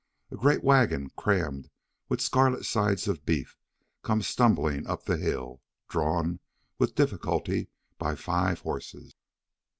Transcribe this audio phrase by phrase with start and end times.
[0.31, 1.69] A great wagon crammed
[2.09, 3.55] with scarlet sides of beef
[4.01, 6.39] comes stumbling up the hill, drawn,
[6.79, 7.67] with difficulty,
[7.99, 9.13] by five horses.